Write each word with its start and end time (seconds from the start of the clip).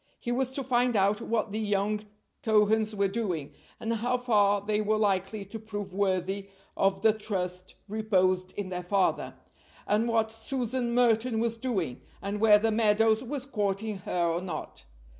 He 0.19 0.31
was 0.31 0.49
to 0.53 0.63
find 0.63 0.95
out 0.95 1.21
what 1.21 1.51
the 1.51 1.59
young 1.59 2.03
Cohens 2.41 2.95
were 2.95 3.07
doing, 3.07 3.53
and 3.79 3.93
how 3.93 4.17
far 4.17 4.59
they 4.59 4.81
were 4.81 4.97
likely 4.97 5.45
to 5.45 5.59
prove 5.59 5.93
worthy 5.93 6.49
of 6.75 7.03
the 7.03 7.13
trust 7.13 7.75
reposed 7.87 8.51
in 8.57 8.69
their 8.69 8.81
father; 8.81 9.35
and 9.85 10.07
what 10.07 10.31
Susan 10.31 10.95
Merton 10.95 11.39
was 11.39 11.55
doing, 11.55 12.01
and 12.19 12.39
whether 12.39 12.71
Meadows 12.71 13.23
was 13.23 13.45
courting 13.45 13.97
her 13.97 14.23
or 14.25 14.41
not. 14.41 14.87